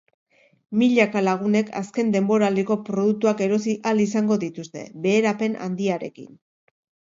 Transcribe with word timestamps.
Milaka 0.81 1.21
lagunek 1.25 1.69
azken 1.79 2.09
denboraldiko 2.15 2.79
produktuak 2.89 3.45
erosi 3.49 3.77
ahal 3.91 4.03
izango 4.07 4.41
dituzte, 4.47 4.85
beherapen 5.07 5.63
handiarekin. 5.69 6.37